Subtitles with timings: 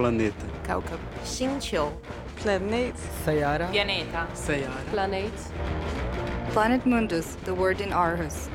[0.00, 0.46] planeta?
[0.64, 0.98] Cauca.
[1.24, 1.92] Xinqiu.
[2.36, 2.94] Planet.
[3.24, 3.70] Sayara.
[3.70, 4.06] Planet.
[4.34, 4.82] Sayara.
[4.90, 5.32] Planet.
[6.52, 8.48] Planet Mundus, the word in Aarhus.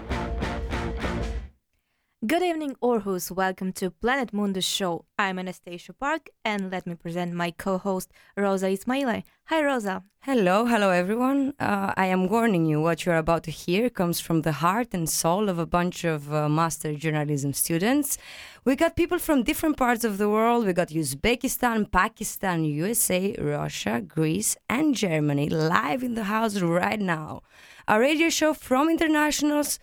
[2.26, 3.30] Good evening, Aarhus.
[3.30, 5.06] Welcome to Planet Mundus show.
[5.20, 9.22] I'm Anastasia Park, and let me present my co-host Rosa Ismailai.
[9.50, 10.02] Hi, Rosa.
[10.22, 11.54] Hello, hello, everyone.
[11.60, 14.88] Uh, I am warning you: what you are about to hear comes from the heart
[14.92, 18.18] and soul of a bunch of uh, master journalism students
[18.66, 20.66] we got people from different parts of the world.
[20.66, 27.44] We got Uzbekistan, Pakistan, USA, Russia, Greece, and Germany live in the house right now.
[27.88, 29.78] A radio show from internationals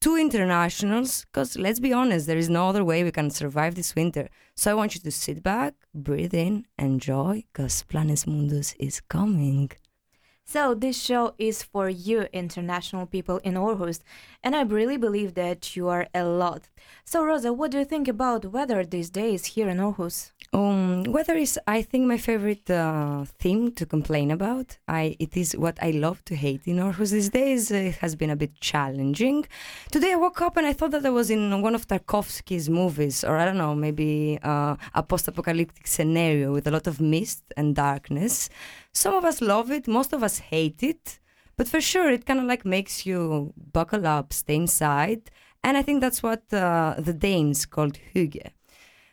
[0.00, 3.94] to internationals because let's be honest, there is no other way we can survive this
[3.94, 4.28] winter.
[4.56, 9.70] So I want you to sit back, breathe in, enjoy because Planet Mundus is coming.
[10.46, 14.00] So this show is for you, international people in Aarhus,
[14.42, 16.68] and I really believe that you are a lot.
[17.04, 20.32] So, Rosa, what do you think about weather these days here in Aarhus?
[20.52, 24.76] Um, weather is, I think, my favorite uh, theme to complain about.
[24.86, 27.70] I it is what I love to hate in Aarhus these days.
[27.70, 29.46] It has been a bit challenging.
[29.90, 33.24] Today I woke up and I thought that I was in one of Tarkovsky's movies,
[33.24, 37.74] or I don't know, maybe uh, a post-apocalyptic scenario with a lot of mist and
[37.74, 38.50] darkness.
[38.94, 41.18] Some of us love it, most of us hate it,
[41.56, 45.30] but for sure it kind of like makes you buckle up, stay inside,
[45.62, 48.50] and I think that's what uh, the Danes called hygge.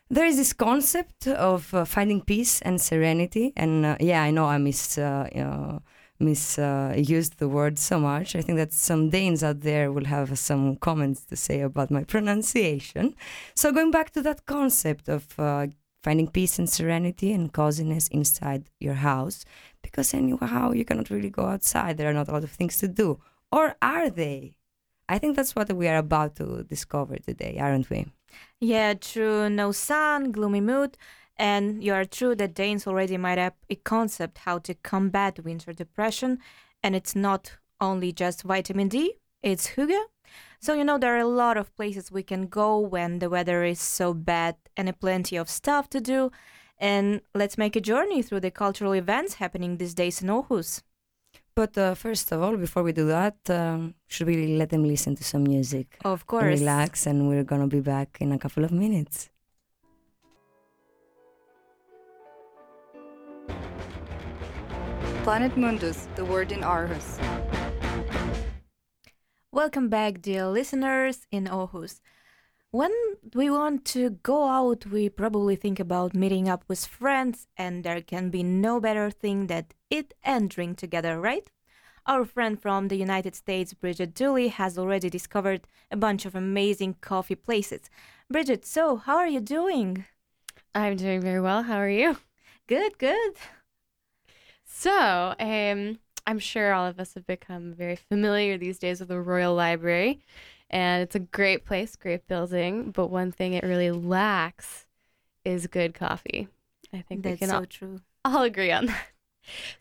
[0.09, 4.45] There is this concept of uh, finding peace and serenity and uh, yeah i know
[4.45, 5.79] i mis uh, uh,
[6.21, 8.35] misused the word so much.
[8.35, 12.03] I think that some danes out there will have some comments to say about my
[12.13, 13.15] pronunciation.
[13.55, 15.67] So going back to that concept of uh,
[16.03, 19.45] finding peace and serenity and coziness inside your house
[19.81, 22.87] because anyhow you cannot really go outside there are not a lot of things to
[22.87, 23.19] do
[23.51, 24.55] or are they
[25.09, 28.05] i think that's what we are about to discover today aren't we
[28.59, 29.49] Yeah, true.
[29.49, 30.97] No sun, gloomy mood.
[31.37, 35.73] And you are true that Danes already made up a concept how to combat winter
[35.73, 36.39] depression.
[36.83, 39.99] And it's not only just vitamin D, it's hygge.
[40.59, 43.63] So, you know, there are a lot of places we can go when the weather
[43.63, 46.31] is so bad and plenty of stuff to do.
[46.77, 50.81] And let's make a journey through the cultural events happening these days in Aarhus.
[51.53, 55.15] But uh, first of all, before we do that, um, should we let them listen
[55.15, 55.97] to some music?
[56.05, 56.59] Of and course.
[56.59, 59.29] Relax, and we're gonna be back in a couple of minutes.
[65.23, 67.19] Planet Mundus, the word in Aarhus.
[69.53, 71.99] Welcome back, dear listeners in Aarhus.
[72.69, 72.93] When
[73.35, 78.01] we want to go out, we probably think about meeting up with friends, and there
[78.01, 81.51] can be no better thing than eat and drink together, right?
[82.05, 86.95] Our friend from the United States, Bridget Dooley, has already discovered a bunch of amazing
[87.01, 87.89] coffee places.
[88.29, 90.05] Bridget, so how are you doing?
[90.73, 91.63] I'm doing very well.
[91.63, 92.15] How are you?
[92.67, 93.33] Good, good.
[94.63, 99.19] So, um, I'm sure all of us have become very familiar these days with the
[99.19, 100.19] Royal Library,
[100.69, 102.91] and it's a great place, great building.
[102.91, 104.85] But one thing it really lacks
[105.43, 106.47] is good coffee.
[106.93, 108.01] I think we That's can so all, true.
[108.25, 109.07] all agree on that.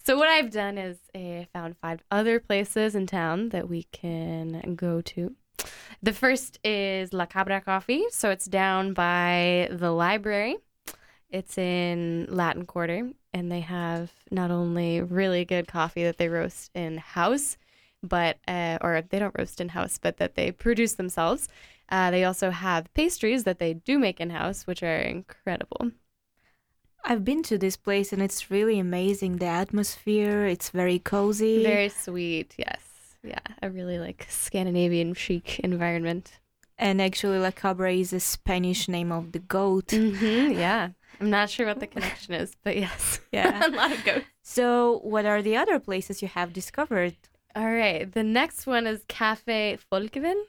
[0.02, 4.74] So what I've done is I found five other places in town that we can
[4.74, 5.36] go to.
[6.02, 8.04] The first is La Cabra Coffee.
[8.10, 10.56] So it's down by the library.
[11.28, 16.70] It's in Latin Quarter, and they have not only really good coffee that they roast
[16.74, 17.56] in house,
[18.02, 21.48] but uh, or they don't roast in house, but that they produce themselves.
[21.88, 25.90] Uh, they also have pastries that they do make in house, which are incredible.
[27.04, 29.36] I've been to this place and it's really amazing.
[29.36, 31.62] The atmosphere, it's very cozy.
[31.62, 32.80] Very sweet, yes.
[33.22, 36.38] Yeah, a really like Scandinavian chic environment.
[36.80, 39.88] And actually, La Cabra is a Spanish name of the goat.
[39.88, 40.88] Mm-hmm, yeah.
[41.20, 43.20] I'm not sure what the connection is, but yes.
[43.32, 43.66] Yeah.
[43.66, 44.24] a lot of goats.
[44.42, 47.16] So, what are the other places you have discovered?
[47.54, 48.10] All right.
[48.10, 50.40] The next one is Cafe Folkeven,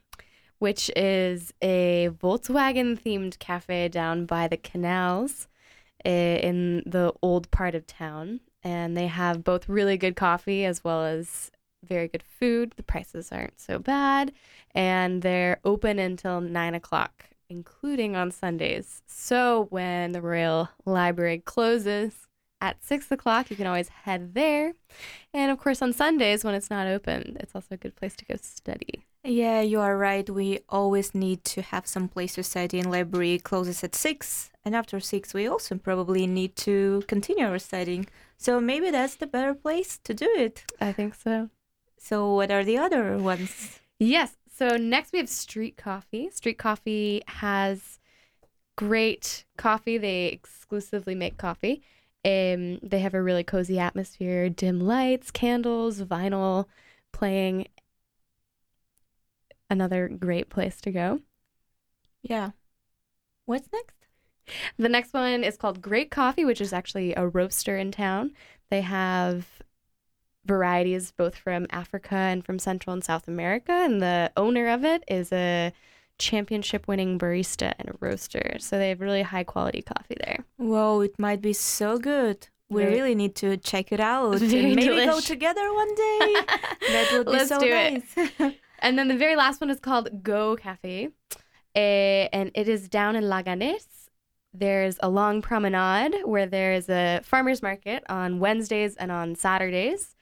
[0.60, 5.50] which is a Volkswagen themed cafe down by the canals
[6.06, 8.40] eh, in the old part of town.
[8.64, 11.52] And they have both really good coffee as well as
[11.84, 12.74] very good food.
[12.76, 14.32] The prices aren't so bad.
[14.74, 19.02] And they're open until nine o'clock, including on Sundays.
[19.08, 22.28] So when the Royal Library closes
[22.62, 24.74] at six o'clock, you can always head there.
[25.34, 28.26] And of course, on Sundays when it's not open, it's also a good place to
[28.26, 29.06] go study.
[29.24, 30.28] Yeah, you are right.
[30.28, 34.50] We always need to have some place to study, and library closes at six.
[34.66, 38.08] And after six, we also probably need to continue our studying.
[38.38, 40.64] So maybe that's the better place to do it.
[40.80, 41.50] I think so.
[42.04, 43.80] So, what are the other ones?
[44.00, 44.36] Yes.
[44.54, 46.30] So next we have Street Coffee.
[46.32, 48.00] Street Coffee has
[48.76, 49.98] great coffee.
[49.98, 51.84] They exclusively make coffee.
[52.26, 56.66] Um, they have a really cozy atmosphere, dim lights, candles, vinyl
[57.12, 57.68] playing.
[59.70, 61.22] Another great place to go.
[62.22, 62.52] Yeah.
[63.46, 63.96] What's next?
[64.78, 68.34] The next one is called Great Coffee, which is actually a roaster in town.
[68.70, 69.48] They have
[70.46, 75.04] varieties both from Africa and from Central and South America, and the owner of it
[75.08, 75.72] is a
[76.18, 78.58] championship winning barista and a roaster.
[78.60, 80.46] So they have really high quality coffee there.
[80.58, 82.48] Whoa, it might be so good.
[82.70, 84.36] We Very- really need to check it out.
[84.40, 86.36] Very maybe go together one day.
[86.90, 88.56] that would be Let's so do it.
[88.84, 91.10] And then the very last one is called Go Cafe,
[91.76, 93.86] Eh, and it is down in Laganes.
[94.56, 100.16] There's a long promenade where there's a farmer's market on Wednesdays and on Saturdays.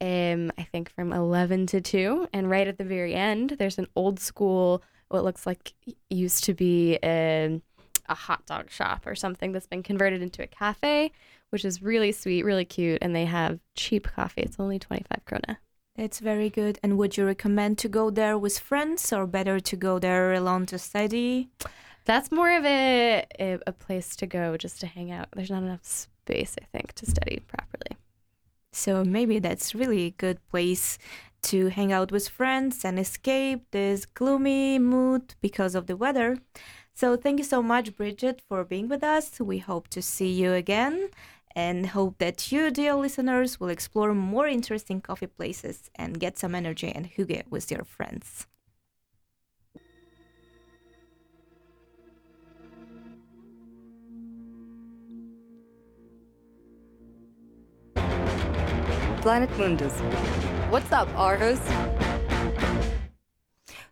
[0.00, 2.28] Um, I think from 11 to 2.
[2.32, 5.74] And right at the very end, there's an old school, what looks like
[6.10, 7.60] used to be a,
[8.08, 11.12] a hot dog shop or something that's been converted into a cafe,
[11.50, 12.98] which is really sweet, really cute.
[13.00, 14.42] And they have cheap coffee.
[14.42, 15.56] It's only 25 krona.
[15.96, 16.78] That's very good.
[16.82, 20.66] And would you recommend to go there with friends or better to go there alone
[20.66, 21.50] to study?
[22.04, 25.28] That's more of a, a a place to go just to hang out.
[25.34, 27.96] There's not enough space, I think, to study properly.
[28.74, 30.98] So maybe that's really a good place
[31.42, 36.38] to hang out with friends and escape this gloomy mood because of the weather.
[36.94, 39.40] So thank you so much, Bridget, for being with us.
[39.40, 41.10] We hope to see you again
[41.54, 46.54] and hope that you, dear listeners, will explore more interesting coffee places and get some
[46.54, 48.46] energy and hygge with your friends.
[59.24, 59.94] Planet Mundus.
[60.68, 62.03] What's up, Aarhus?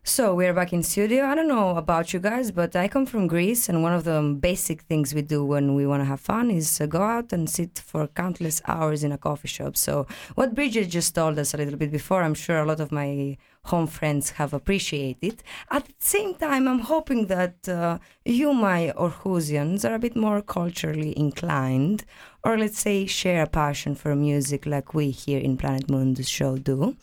[0.05, 1.27] So we're back in studio.
[1.27, 4.37] I don't know about you guys, but I come from Greece, and one of the
[4.41, 7.49] basic things we do when we want to have fun is uh, go out and
[7.49, 9.77] sit for countless hours in a coffee shop.
[9.77, 12.91] So what Bridget just told us a little bit before, I'm sure a lot of
[12.91, 15.45] my home friends have appreciated.
[15.71, 20.43] At the same time, I'm hoping that uh, you, my Aarhusians, are a bit more
[20.43, 22.05] culturally inclined,
[22.43, 26.59] or let's say share a passion for music like we here in Planet Mundus show
[26.59, 26.97] do.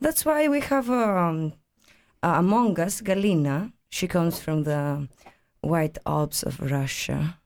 [0.00, 1.52] That's why we have um,
[2.22, 3.72] uh, among us, Galina.
[3.88, 5.08] She comes from the
[5.60, 7.38] White Alps of Russia.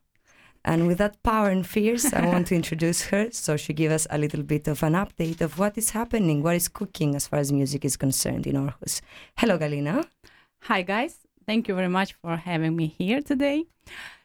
[0.65, 4.07] And with that power and fierce, I want to introduce her so she give us
[4.11, 7.39] a little bit of an update of what is happening, what is cooking as far
[7.39, 9.01] as music is concerned in Aarhus.
[9.37, 10.07] Hello, Galina.
[10.65, 11.17] Hi, guys.
[11.47, 13.65] Thank you very much for having me here today.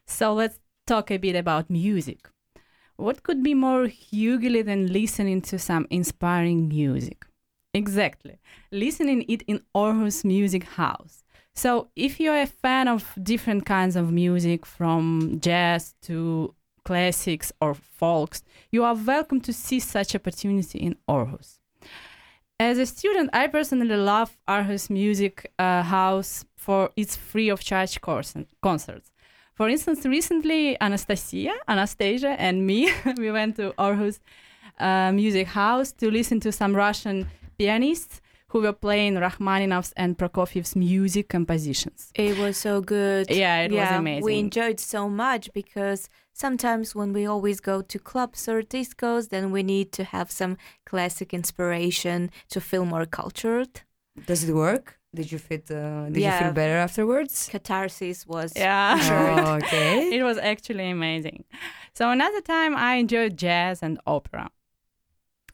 [0.06, 2.30] So, let's talk a bit about music.
[2.98, 7.25] What could be more hugely than listening to some inspiring music?
[7.75, 8.39] Exactly.
[8.72, 11.25] Listening it in Aarhus Music House.
[11.54, 16.56] So, if you're a fan of different kinds of music from jazz to
[16.86, 21.60] classics or folks, you are welcome to see such opportunity in Aarhus.
[22.62, 28.00] As a student, I personally love Aarhus Music uh, House for its free of charge
[28.00, 29.12] concerts.
[29.54, 34.19] For instance, recently Anastasia, Anastasia, and me, we went to Aarhus
[34.80, 37.27] uh, Music House to listen to some Russian
[37.57, 42.12] pianists who were playing Rachmaninoff's and Prokofiev's music compositions.
[42.16, 43.30] It was so good.
[43.30, 44.24] Yeah, it was yeah, amazing.
[44.24, 49.51] We enjoyed so much because sometimes when we always go to clubs or discos, then
[49.51, 53.82] we need to have some classic inspiration to feel more cultured.
[54.25, 55.00] Does it work?
[55.13, 55.72] Did you fit?
[55.72, 57.48] Uh, did you feel better afterwards?
[57.50, 59.00] Catharsis was Yeah.
[59.46, 60.18] Oh, okay.
[60.18, 61.46] it was actually amazing.
[61.94, 64.50] So another time I enjoyed jazz and opera.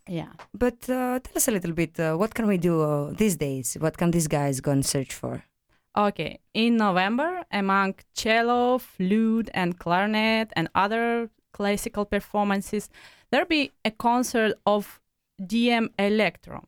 [0.07, 0.33] Yeah.
[0.53, 1.99] But uh, tell us a little bit.
[1.99, 3.77] Uh, what can we do uh, these days?
[3.79, 5.43] What can these guys go and search for?
[5.97, 12.89] Okay, in November, among cello, flute, and clarinet, and other classical performances,
[13.29, 15.01] there'll be a concert of
[15.41, 16.65] DM Electro.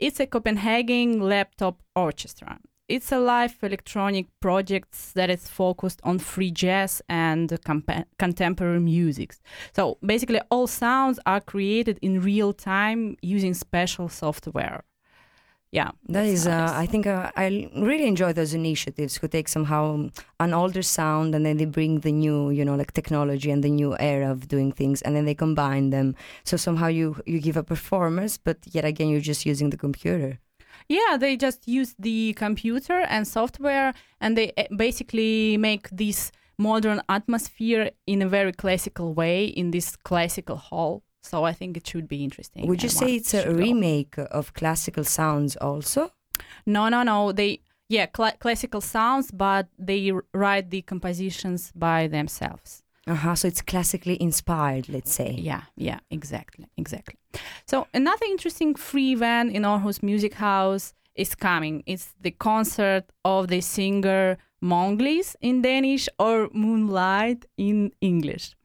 [0.00, 2.58] It's a Copenhagen laptop orchestra.
[2.88, 7.58] It's a live electronic project that is focused on free jazz and
[8.18, 9.34] contemporary music.
[9.74, 14.84] So basically, all sounds are created in real time using special software.
[15.72, 19.48] Yeah, that's is, it uh, I think uh, I really enjoy those initiatives who take
[19.48, 23.64] somehow an older sound and then they bring the new, you know, like technology and
[23.64, 26.14] the new era of doing things, and then they combine them.
[26.44, 30.38] So somehow you you give a performance, but yet again you're just using the computer.
[30.88, 37.02] Yeah, they just use the computer and software, and they uh, basically make this modern
[37.08, 41.02] atmosphere in a very classical way in this classical hall.
[41.22, 42.66] So I think it should be interesting.
[42.68, 43.52] Would you say it's a go.
[43.52, 46.12] remake of classical sounds also?
[46.64, 47.32] No, no, no.
[47.32, 52.82] They yeah, cla classical sounds, but they write the compositions by themselves.
[53.06, 55.30] Uh-huh, so it's classically inspired, let's say.
[55.38, 57.16] Yeah, yeah, exactly, exactly.
[57.66, 61.84] So another interesting free event in Aarhus Music House is coming.
[61.86, 68.56] It's the concert of the singer Monglis in Danish or Moonlight in English.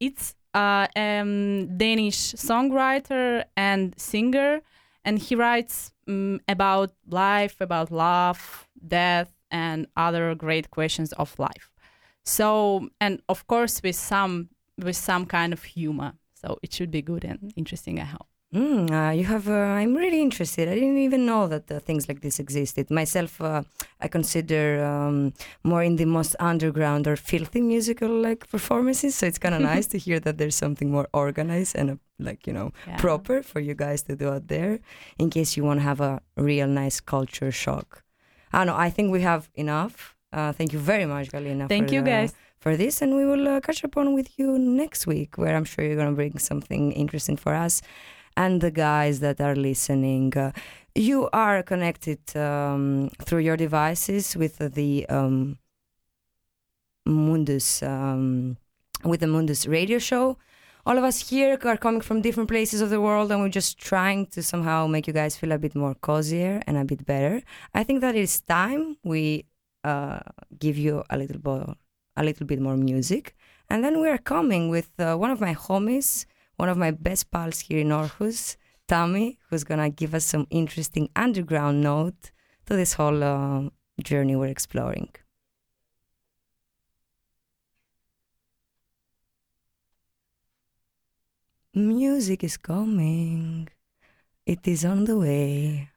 [0.00, 4.60] It's a um, Danish songwriter and singer,
[5.04, 11.67] and he writes um, about life, about love, death, and other great questions of life.
[12.28, 14.48] So, and of course, with some
[14.86, 16.12] with some kind of humor.
[16.40, 17.98] So it should be good and interesting.
[18.00, 18.28] I hope.
[18.54, 19.46] Mm, uh, you have.
[19.48, 20.68] Uh, I'm really interested.
[20.68, 22.90] I didn't even know that uh, things like this existed.
[22.90, 23.62] Myself, uh,
[24.00, 25.32] I consider um,
[25.64, 29.14] more in the most underground or filthy musical like performances.
[29.16, 32.46] So it's kind of nice to hear that there's something more organized and uh, like
[32.46, 32.96] you know Yeah.
[32.96, 34.80] proper for you guys to do out there,
[35.18, 38.02] in case you want to have a real nice culture shock.
[38.52, 38.76] I don't know.
[38.86, 40.14] I think we have enough.
[40.32, 41.68] Uh, thank you very much, Galina.
[41.68, 42.34] Thank for, you, uh, guys.
[42.60, 45.64] for this, and we will uh, catch up on with you next week, where I'm
[45.64, 47.80] sure you're going to bring something interesting for us
[48.36, 50.36] and the guys that are listening.
[50.36, 50.52] Uh,
[50.94, 55.58] you are connected um, through your devices with the um,
[57.06, 58.56] Mundus, um,
[59.04, 60.36] with the Mundus radio show.
[60.86, 63.78] All of us here are coming from different places of the world, and we're just
[63.78, 67.42] trying to somehow make you guys feel a bit more cozier and a bit better.
[67.74, 69.44] I think that it's time we
[69.90, 70.20] uh,
[70.64, 71.76] give you a little bit,
[72.20, 73.24] a little bit more music,
[73.70, 76.26] and then we are coming with uh, one of my homies,
[76.56, 81.06] one of my best pals here in Aarhus, Tommy, who's gonna give us some interesting
[81.24, 82.22] underground note
[82.66, 83.68] to this whole uh,
[84.02, 85.10] journey we're exploring.
[91.74, 93.68] Music is coming.
[94.44, 95.90] It is on the way.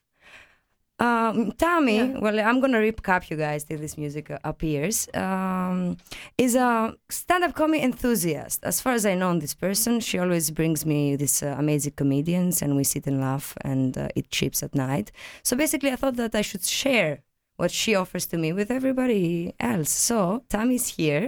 [1.06, 2.20] Um, Tommy, Yeah.
[2.24, 5.08] well, I'm gonna recap you guys till this music uh, appears.
[5.26, 5.98] Um,
[6.38, 8.60] is a stand-up comedy enthusiast.
[8.72, 12.62] As far as I know, this person, she always brings me these uh, amazing comedians,
[12.62, 15.12] and we sit and laugh and uh, eat chips at night.
[15.48, 17.14] So basically, I thought that I should share
[17.58, 19.90] what she offers to me with everybody else.
[19.90, 21.26] So Tammy's here,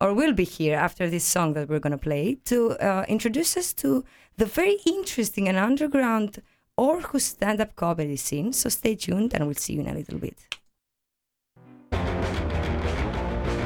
[0.00, 2.56] or will be here after this song that we're gonna play to
[2.88, 4.04] uh, introduce us to
[4.36, 6.30] the very interesting and underground
[6.78, 8.52] Aarhus stand-up comedy scene.
[8.52, 10.38] So stay tuned, and we'll see you in a little bit.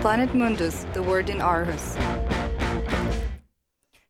[0.00, 1.96] Planet Mundus, the word in Aarhus.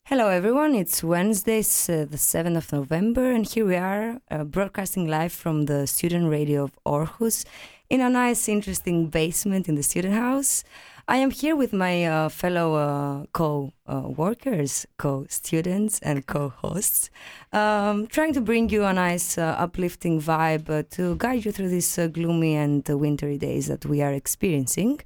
[0.04, 0.74] Hello, everyone.
[0.74, 5.66] It's Wednesday, uh, the 7th of November, and here we are uh, broadcasting live from
[5.66, 7.44] the student radio of Aarhus
[7.90, 10.64] in a nice, interesting basement in the student house.
[11.08, 16.50] I am here with my uh, fellow uh, co uh, workers, co students, and co
[16.50, 17.10] hosts,
[17.52, 21.70] um, trying to bring you a nice, uh, uplifting vibe uh, to guide you through
[21.70, 25.00] these uh, gloomy and wintry days that we are experiencing.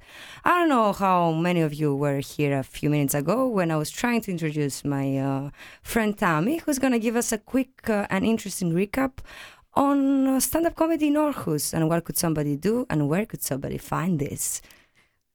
[0.45, 3.77] I don't know how many of you were here a few minutes ago when I
[3.77, 5.51] was trying to introduce my
[5.81, 9.13] friend Tammy, who's going to give us a quick and interesting recap
[9.73, 13.79] on stand up comedy in Aarhus and what could somebody do and where could somebody
[13.79, 14.61] find this.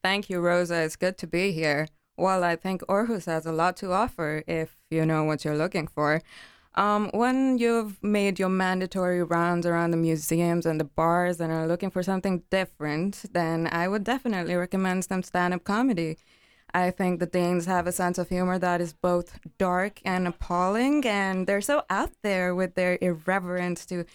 [0.03, 0.83] Thank you, Rosa.
[0.83, 1.89] It's good to be here.
[2.17, 5.87] Well, I think Aarhus has a lot to offer if you know what you're looking
[5.87, 6.23] for.
[6.75, 11.67] Um, when you've made your mandatory rounds around the museums and the bars and are
[11.67, 16.17] looking for something different, then I would definitely recommend some stand up comedy.
[16.75, 21.07] I think the Danes have a sense of humor that is both dark and appalling,
[21.07, 24.07] and they're so out there with their irreverence to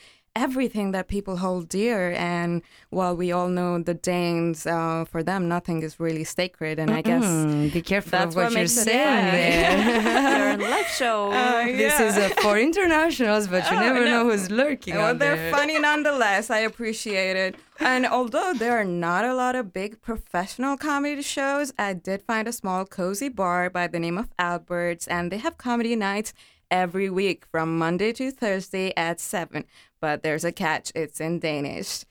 [0.45, 2.01] everything that people hold dear.
[2.35, 2.61] And
[2.97, 6.75] while we all know the Danes, uh, for them, nothing is really sacred.
[6.81, 7.25] And I guess
[7.73, 10.37] be careful that's of what, what you're saying there.
[10.37, 11.17] You're on live show.
[11.31, 12.07] Uh, This yeah.
[12.09, 14.11] is uh, for internationals, but you Oh, never no.
[14.11, 15.51] know who's lurking well, they're there.
[15.51, 16.49] funny nonetheless.
[16.49, 17.55] I appreciate it.
[17.79, 22.47] And although there are not a lot of big professional comedy shows, I did find
[22.47, 26.33] a small cozy bar by the name of Alberts, and they have comedy nights
[26.71, 29.63] every week from Monday to Thursday at 7.
[29.99, 32.05] But there's a catch, it's in Danish.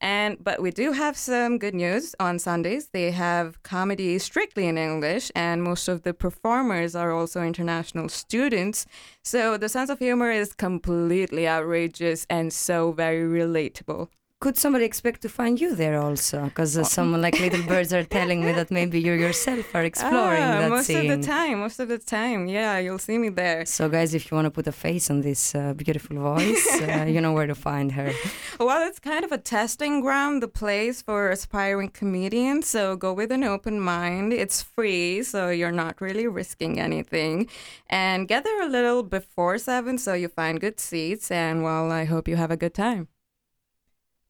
[0.00, 2.90] And but we do have some good news on Sundays.
[2.92, 8.86] They have comedy strictly in English, and most of the performers are also international students.
[9.24, 14.08] So the sense of humor is completely outrageous and so very relatable.
[14.40, 16.44] Could somebody expect to find you there also?
[16.44, 20.40] Because uh, some like little birds are telling me that maybe you yourself are exploring
[20.40, 21.10] Ah, that most scene.
[21.10, 23.66] of the time, most of the time, yeah, you'll see me there.
[23.66, 27.04] So, guys, if you want to put a face on this uh, beautiful voice, uh,
[27.08, 28.12] you know where to find her.
[28.60, 32.68] Well, it's kind of a testing ground, the place for aspiring comedians.
[32.68, 34.32] So go with an open mind.
[34.32, 37.48] It's free, so you're not really risking anything.
[37.90, 41.28] And get there a little before seven so you find good seats.
[41.32, 43.08] And well, I hope you have a good time.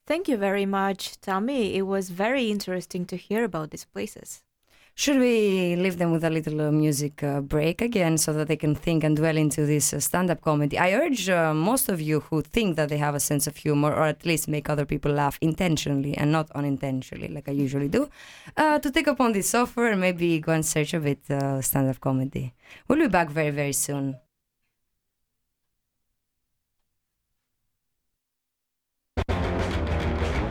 [0.08, 1.76] Thank you very much, Tommy.
[1.76, 4.42] It was very interesting to hear about these places.
[4.94, 8.56] Should we leave them with a little uh, music uh, break again so that they
[8.56, 10.78] can think and dwell into this uh, stand up comedy?
[10.78, 13.92] I urge uh, most of you who think that they have a sense of humor
[13.92, 18.08] or at least make other people laugh intentionally and not unintentionally, like I usually do,
[18.56, 21.90] uh, to take upon this offer and maybe go and search a bit uh, stand
[21.90, 22.54] up comedy.
[22.88, 24.16] We'll be back very, very soon.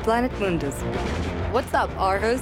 [0.08, 0.78] Planet Mundus.
[1.52, 2.42] What's up, Aarhus?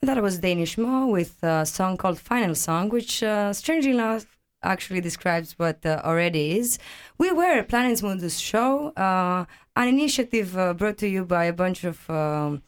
[0.00, 4.24] That was Danish MØ with a song called Final Song, which uh, strangely enough
[4.62, 6.78] actually describes what uh, already is.
[7.18, 9.44] We were Planet Mundus show, uh,
[9.76, 12.62] an initiative uh, brought to you by a bunch of um,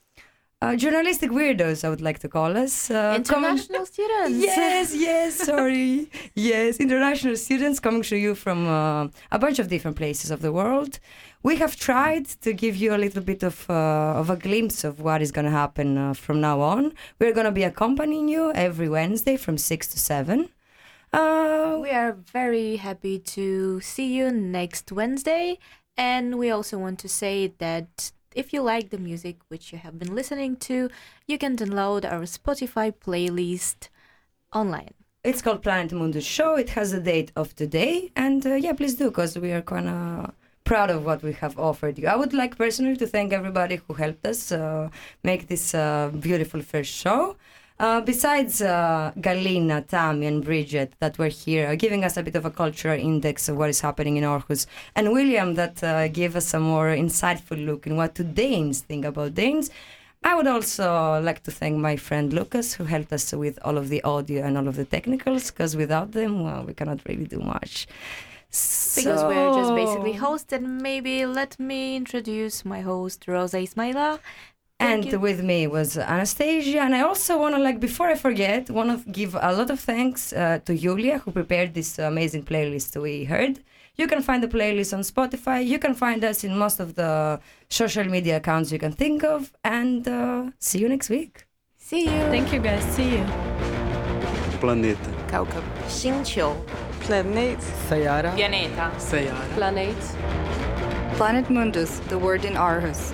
[0.63, 2.91] uh, journalistic weirdos, I would like to call us.
[2.91, 4.39] Uh, International students.
[4.45, 6.11] Yes, yes, sorry.
[6.35, 10.53] yes, international students coming to you from uh, a bunch of different places of the
[10.53, 10.99] world.
[11.43, 15.01] We have tried to give you a little bit of, uh, of a glimpse of
[15.01, 16.93] what is going to happen uh, from now on.
[17.19, 20.51] We're going to be accompanying you every Wednesday from 6 to 7.
[21.13, 25.59] Uh, We are very happy to see you next Wednesday.
[25.97, 29.99] And we also want to say that if you like the music which you have
[29.99, 30.89] been listening to,
[31.27, 33.89] you can download our Spotify playlist
[34.53, 34.95] online.
[35.23, 36.57] it's called Planet Mundus Show.
[36.57, 38.11] It has a date of today.
[38.17, 40.33] And uh, yeah, please do, because we are kind of
[40.65, 42.07] proud of what we have offered you.
[42.07, 44.89] I would like personally to thank everybody who helped us uh,
[45.23, 47.37] make this uh, beautiful first show.
[47.81, 52.37] Uh, besides uh, Galina, Tammy, and Bridget that were here, uh, giving us a bit
[52.37, 56.37] of a cultural index of what is happening in Aarhus, and William that uh, gave
[56.37, 59.71] us a more insightful look in what do Danes think about Danes.
[60.23, 63.89] I would also like to thank my friend Lucas who helped us with all of
[63.89, 67.39] the audio and all of the technicals because without them, well, we cannot really do
[67.39, 67.89] much.
[68.51, 74.19] Because we're just basically So- hosts, and maybe let me introduce my host, Rosa Ismaila.
[74.81, 75.21] And you.
[75.21, 76.81] with me was Anastasia.
[76.81, 79.79] And I also want to, like, before I forget, want to give a lot of
[79.79, 83.61] thanks uh, to Julia, who prepared this amazing playlist we heard.
[83.97, 85.67] You can find the playlist on Spotify.
[85.67, 89.53] You can find us in most of the social media accounts you can think of.
[89.63, 91.47] And uh, see you next week.
[91.77, 92.21] See you.
[92.35, 92.83] Thank you, guys.
[92.95, 93.25] See you.
[94.61, 95.11] Planeta.
[95.29, 95.63] Caucum.
[95.89, 96.57] 星球.
[97.01, 97.59] Planet.
[97.89, 98.35] Sayara.
[98.37, 98.91] Planeta.
[98.99, 99.55] Sayara.
[99.55, 99.97] Planet.
[101.17, 103.13] Planet Mundus, the word in Aarhus.